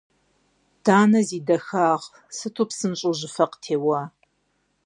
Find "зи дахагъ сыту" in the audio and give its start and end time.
1.27-2.65